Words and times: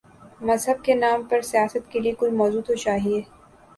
مذہب 0.41 0.83
کے 0.83 0.93
نام 0.95 1.23
پر 1.23 1.41
سیاست 1.41 1.91
کے 1.91 1.99
لیے 1.99 2.13
کوئی 2.13 2.31
موضوع 2.31 2.61
تو 2.61 2.75
چاہیے۔ 2.75 3.21